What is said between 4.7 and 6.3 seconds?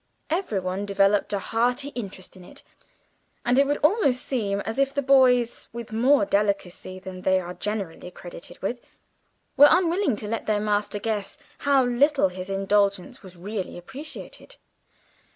if the boys, with more